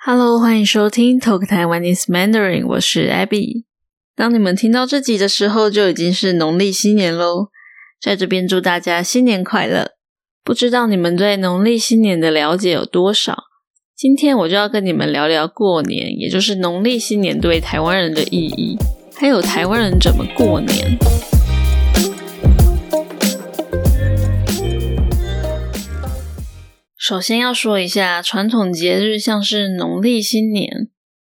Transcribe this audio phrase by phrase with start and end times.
[0.00, 3.64] Hello，欢迎收听 Talk Taiwanese Mandarin，我是 Abby。
[4.14, 7.48] 当你们听到这集的时候，就已经是农历新年喽。
[8.00, 9.90] 在这边祝大家新年快乐！
[10.44, 13.36] 不知道你们对农历新年的了解有多少？
[13.96, 18.78] 今天我就要跟你们聊聊过年，也就是农历新年对台湾人的意义，
[19.16, 20.96] 还有台湾人怎么过年。
[27.08, 30.90] 首先要说一下传统节日，像是农历新年、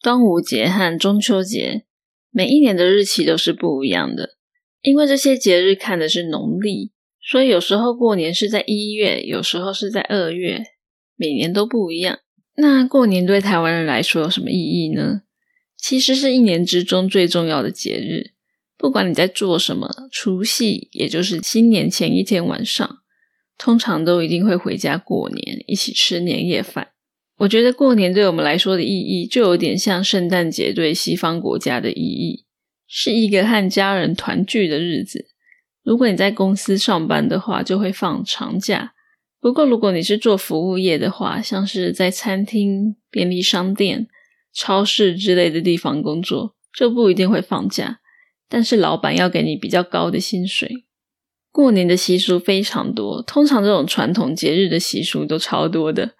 [0.00, 1.84] 端午节和中秋节，
[2.30, 4.38] 每一年的日期都是不一样的。
[4.80, 10.64] 因为这些节日看的是农历，所以有时候过年是在一月，有时候是在二月，
[11.16, 12.18] 每年都不一样。
[12.56, 15.20] 那过年对台湾人来说有什么意义呢？
[15.76, 18.30] 其实是一年之中最重要的节日，
[18.78, 23.00] 不管你在做什么，除夕也就是新年前一天晚上。
[23.58, 26.88] 通常都一定会回家过年，一起吃年夜饭。
[27.38, 32.44] 我觉得过年对我们来说的意义，就有点像圣诞节对西方国家的意义，
[32.86, 35.26] 是一个和家人团聚的日子。
[35.84, 38.94] 如果你在公司上班的话，就会放长假。
[39.40, 44.08] 不过如果你是做服务业的话，像是在餐厅、便利商店、
[44.52, 48.00] 超市之类的地方工作，就不一定会放假，
[48.48, 50.87] 但是老板要给你比较高的薪水。
[51.58, 56.12] 过年的习俗非常多，通常这种传统节日的习俗都超多的，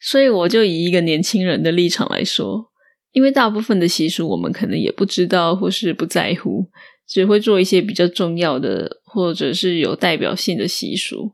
[0.00, 2.70] 所以我就以一个年轻人的立场来说，
[3.12, 6.70] 因为大部分的习俗我们可能也不知道或是不在乎，
[7.06, 11.32] 只会做一些比较重要的或者是有代表性的习俗，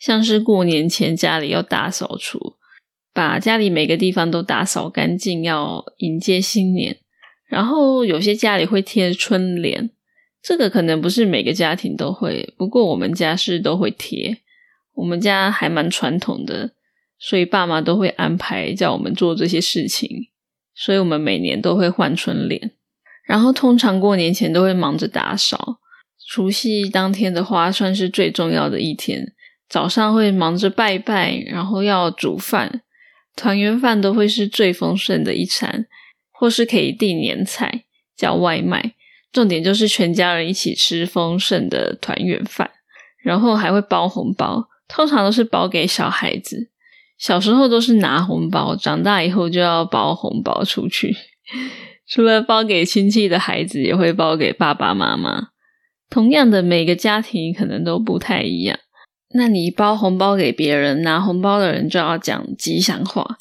[0.00, 2.56] 像是过年前家里要大扫除，
[3.12, 6.98] 把家里每个地方都打扫干净，要迎接新年，
[7.46, 9.90] 然后有些家里会贴春联。
[10.44, 14.36] 这个可能不是每个家庭都会，不过我们家是都会贴。
[14.92, 16.72] 我们家还蛮传统的，
[17.18, 20.28] 所以爸妈都会安排叫我们做这些事情。
[20.74, 22.72] 所以我们每年都会换春联，
[23.24, 25.78] 然后通常过年前都会忙着打扫。
[26.28, 29.32] 除夕当天的话，算是最重要的一天，
[29.68, 32.82] 早上会忙着拜拜，然后要煮饭，
[33.34, 35.86] 团圆饭都会是最丰盛的一餐，
[36.32, 37.84] 或是可以订年菜
[38.16, 38.94] 叫外卖。
[39.34, 42.70] 重点就是全家人一起吃丰盛的团圆饭，
[43.22, 46.70] 然后还会包红包，通常都是包给小孩子。
[47.18, 51.16] 小时候都是拿红包，长大以后就要包红包出去。
[52.06, 55.48] 除了包给亲戚的孩子，也会包给爸爸妈妈。
[56.08, 58.78] 同样的，每个家庭可能都不太一样。
[59.34, 63.36] 那你包红包给别人，拿红包的人就要讲吉祥话，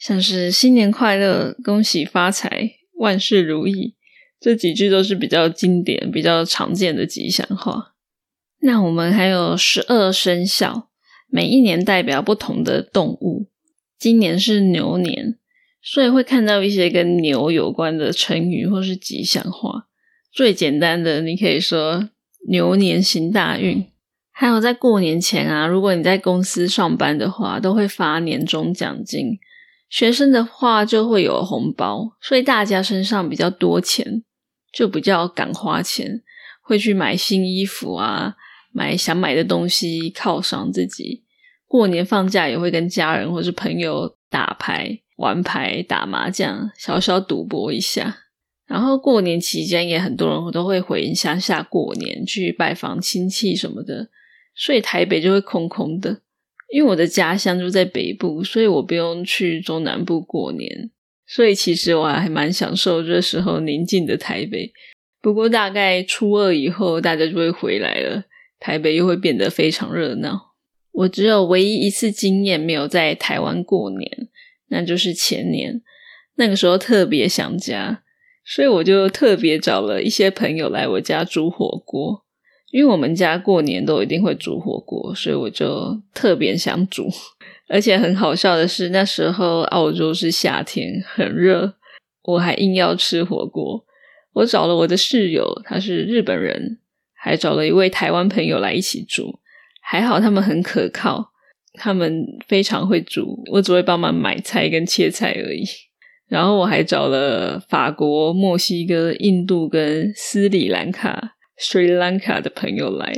[0.00, 3.94] 像是新年快乐、恭喜发财、万事如意。
[4.40, 7.94] 这几句都是比较经典、比较常见的吉祥话。
[8.60, 10.88] 那我们还有十二生肖，
[11.28, 13.48] 每一年代表不同的动物。
[13.98, 15.38] 今年是牛年，
[15.82, 19.86] 所以会看到一些跟牛有关的成语或是吉祥话。
[20.32, 22.08] 最简单的，你可以说
[22.48, 23.86] “牛年行大运”。
[24.30, 29.38] 还有在过年前啊，如果你在公司上班的话，都会发年终奖金；
[29.90, 34.22] 学生的话就会有红包，所以大家身上比较多钱。
[34.72, 36.22] 就比较敢花钱，
[36.62, 38.36] 会去买新衣服啊，
[38.72, 41.24] 买想买的东西犒赏自己。
[41.66, 48.18] 过年放假也会跟家人或是朋友打牌、玩牌、打麻将，小小赌博一下。
[48.66, 54.10] 然后过年期间也很多人都会回乡下过年，去拜访亲戚什么的，
[54.54, 56.20] 所以台北就会空空的。
[56.70, 60.90] 因为我的家乡就在北部，所以我不用去中南部过年。
[61.28, 64.72] 所以其实我还蛮享受这时候宁静的台北。
[65.20, 68.24] 不过大概初二以后，大家就会回来了，
[68.58, 70.54] 台北又会变得非常热闹。
[70.92, 74.28] 我只有唯一一次经验没有在台湾过年，
[74.68, 75.82] 那就是前年，
[76.36, 78.02] 那个时候特别想家，
[78.44, 82.24] 所以我就特别找了一些朋友来我家煮火锅。
[82.70, 87.08] 因为我们家过年都一定会煮火锅，所以我就特别想煮。
[87.68, 91.74] 而且很好笑的是，那时候澳洲是夏天，很热，
[92.22, 93.84] 我还硬要吃火锅。
[94.32, 96.78] 我找了我的室友，他是日本人，
[97.14, 99.40] 还找了一位台湾朋友来一起煮。
[99.82, 101.32] 还好他们很可靠，
[101.74, 105.64] 他们非常会煮，我只会帮忙买菜跟切菜而已。
[106.28, 113.12] 然后我还找了法国、墨西哥、印度跟斯里兰卡 （Sri Lanka） 的朋友来，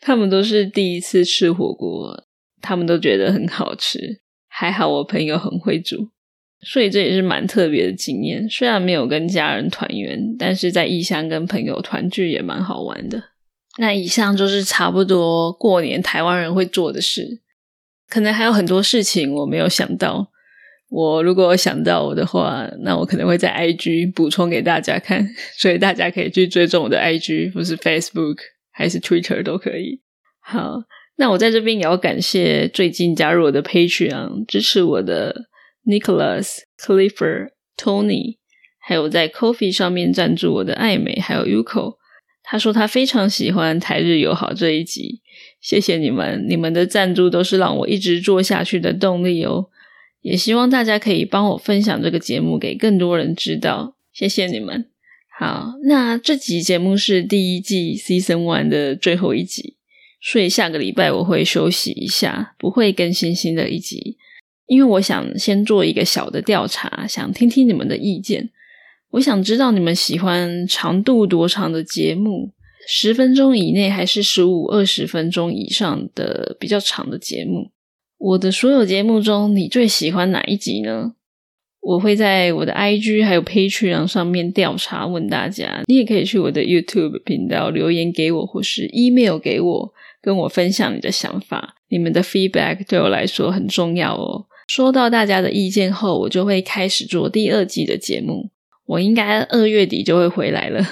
[0.00, 2.27] 他们都是第一次吃火锅。
[2.60, 6.08] 他们都觉得很好吃，还好我朋友很会煮，
[6.62, 8.48] 所以这也是蛮特别的经验。
[8.48, 13.22] 虽然没有跟家人团圆，但是在异乡跟朋友团聚也蛮好玩的。
[13.78, 17.40] 那以上就是差不多过年台湾人会做的事，
[18.08, 20.30] 可能还有很多事情我没有想到。
[20.90, 28.38] 我如果想到我的话，那我可能会在 IG 补充给大家看，所以大家可以去追踪我的 IG，不是 Facebook
[28.72, 30.00] 还是 Twitter 都可以。
[30.40, 30.78] 好，
[31.18, 35.46] 那我在这边也要感谢最近加入我的 Patreon 支持我的
[35.84, 38.36] Nicholas、Clifford、Tony，
[38.78, 41.96] 还有在 Coffee 上面赞助我的爱美，还有 Yuko。
[42.44, 45.20] 他说他非常喜欢台日友好这一集，
[45.60, 49.66] 谢谢你们，你们的赞助都是让我一直做下去的动力哦。
[50.22, 54.88] 也希望大家可以帮我分享这个节目给更多人知道，谢谢你们。
[55.38, 59.77] 好，那这集节目是第一季 Season One 的最后一集，
[60.20, 64.16] 所以下个礼拜我会休息一下，不会更新新的一集，
[64.66, 68.50] 因为我想先做一个小的调查，想听听你们的意见。
[69.10, 72.52] 我想知道你们喜欢长度多长的节目，
[72.86, 77.70] 十分钟以内还是十五、二十分钟以上的比较长的节目？
[78.18, 81.14] 我的所有节目中，你最喜欢哪一集呢？
[81.80, 91.76] 我会在我的 IG 还有 Patreon 上面调查问大家，你也可以去我的 YouTube 频道留言给我，或是 email 给我，跟我分享你的想法。
[91.88, 94.46] 你们的 feedback 对我来说很重要哦。
[94.68, 98.50] 收到大家的意见后，我就会开始做第二季的节目。
[98.86, 100.84] 我应该二月底就会回来了，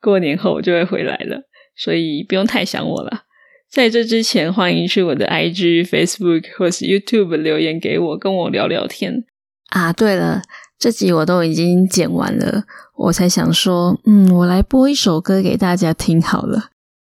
[0.00, 1.42] 过年后我就会回来了，
[1.74, 3.22] 所以不用太想我了。
[3.68, 9.24] 在这之前，欢迎去我的 IG、Facebook 或是 YouTube 留言给我，跟我聊聊天
[9.72, 9.92] 啊。
[9.92, 10.42] 对了，
[10.78, 12.64] 这集我都已经剪完了，
[12.96, 16.70] 我才想说，嗯，我来播一首歌给大家听好了。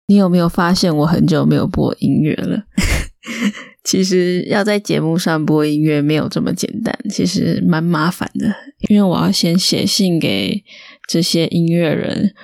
[0.06, 2.62] 你有没有发现我很久没有播音乐了？
[3.84, 8.54] 其实要在节目上播音乐没有这么简单，其实蛮麻烦的，
[8.88, 10.64] 因为我要先写信给
[11.06, 12.34] 这些音乐人，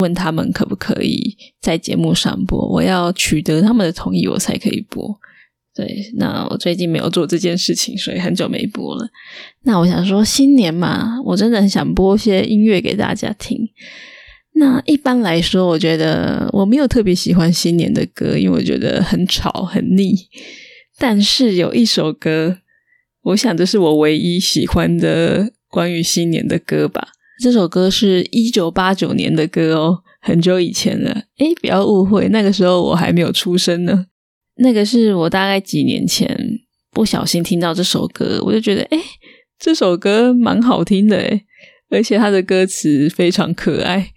[0.00, 5.16] 问他们可不可以在节目上播，我要取得他们的同意，我才可以播。
[5.74, 9.08] 对，那我最近没有做这件事情，所以很久没播了。
[9.62, 13.58] 那我想说，新年嘛，我真的很想播些音乐给大家听。
[14.54, 20.14] 那一般来说，我觉得我没有特别喜欢新年的歌，因为我觉得很吵、很腻。
[20.98, 22.58] 但是有一首歌，
[23.22, 27.08] 我想这是我唯一喜欢的关于新年的歌吧。
[27.42, 31.22] 这首歌是一九八九年的歌哦，很久以前了。
[31.38, 34.04] 诶，不要误会，那个时候我还没有出生呢。
[34.62, 36.36] 那个是我大概几年前
[36.92, 38.98] 不小心听到这首歌，我就觉得，诶，
[39.58, 41.44] 这首歌蛮好听的，诶，
[41.90, 44.10] 而且它的歌词非常可爱，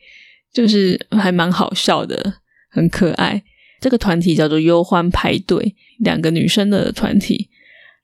[0.53, 2.35] 就是还蛮好笑的，
[2.69, 3.43] 很可爱。
[3.81, 5.75] 这个团体叫做忧欢派对。
[5.99, 7.49] 两个女生的团体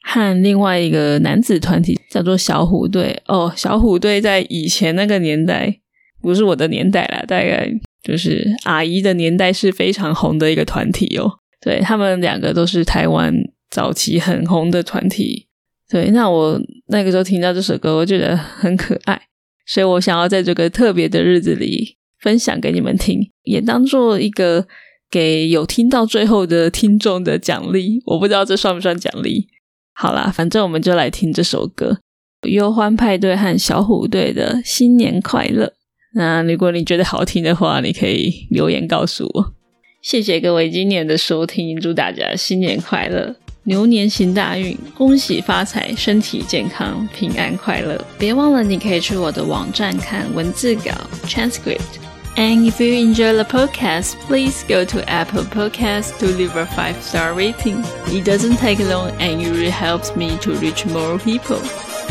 [0.03, 5.79] 和另外一个男子团体叫做小虎队哦，小虎队在以前那个年代
[6.21, 7.69] 不是我的年代啦，大概
[8.01, 11.40] 就是阿姨的年代是非常红的一个团体哦。
[11.61, 13.33] 对他们两个都是台湾
[13.69, 15.47] 早期很红的团体。
[15.89, 19.21] 对，那我那个时候听到这首歌，我觉得很可爱，
[19.65, 24.67] 所以我想要在这个特别的日子里分享给你们听，也当做一个。
[25.11, 29.45] 给有听到最后的听众的奖励，我不知道这算不算奖励。
[29.93, 31.99] 好啦，反正我们就来听这首歌，
[32.47, 35.73] 忧欢派对和小虎队的新年快乐。
[36.13, 39.53] 那如果你觉得好听的话，你可以留言告诉我。
[40.01, 48.03] 谢谢各位今年的收听，祝大家新年快乐，牛年行大运，恭喜发财，身体健康，平安快乐。
[48.17, 50.91] 别忘了，你可以去我的网站看文字稿
[51.27, 51.99] transcript。
[52.35, 57.33] And if you enjoy the podcast, please go to Apple Podcasts to leave a five star
[57.35, 57.83] rating.
[58.07, 61.59] It doesn't take long and it really helps me to reach more people.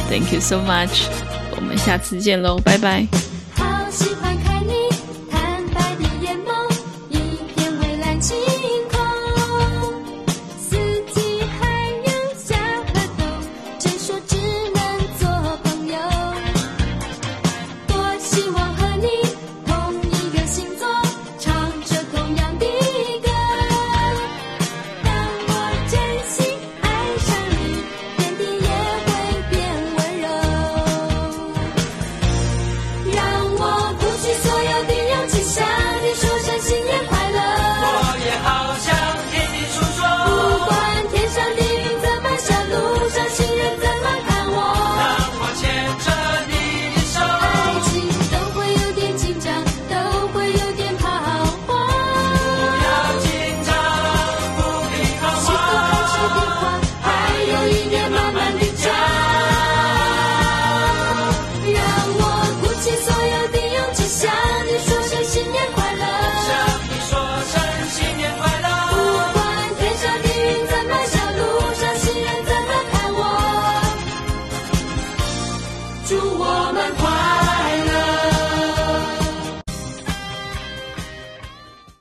[0.09, 1.07] Thank you so much.
[1.57, 3.30] 我们下次见喽，拜拜。